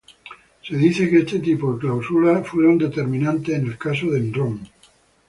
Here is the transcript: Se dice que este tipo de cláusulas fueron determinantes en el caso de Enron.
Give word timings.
Se 0.63 0.75
dice 0.77 1.07
que 1.11 1.19
este 1.19 1.37
tipo 1.37 1.71
de 1.73 1.79
cláusulas 1.81 2.47
fueron 2.47 2.79
determinantes 2.79 3.53
en 3.55 3.67
el 3.67 3.77
caso 3.77 4.09
de 4.09 4.17
Enron. 4.17 4.59